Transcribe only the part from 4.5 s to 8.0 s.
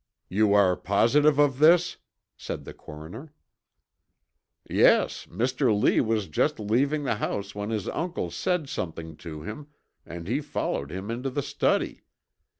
"Yes, Mr. Lee was just leaving the house when his